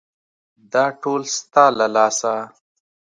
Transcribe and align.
_دا 0.73 0.85
ټول 1.01 1.21
ستا 1.37 1.65
له 1.77 1.87
لاسه. 1.95 2.33